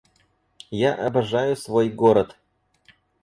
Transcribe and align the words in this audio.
Я 0.71 0.95
обожаю 0.95 1.55
свой 1.55 1.87
город 1.89 2.35